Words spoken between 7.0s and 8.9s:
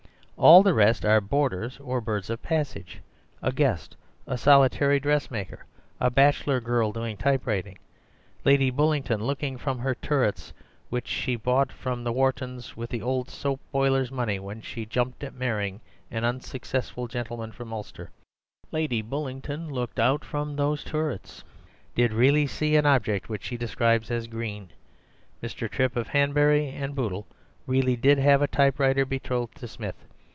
typewriting. Lady